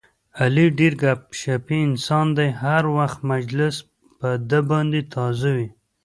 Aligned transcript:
علي 0.41 0.65
ډېر 0.79 0.93
ګپ 1.01 1.21
شپي 1.41 1.77
انسان 1.87 2.27
دی، 2.37 2.47
هر 2.63 2.83
وخت 2.97 3.19
مجلس 3.33 3.75
په 4.19 4.29
ده 4.49 4.59
باندې 4.71 4.99
تازه 5.13 5.49
وي. 5.57 5.69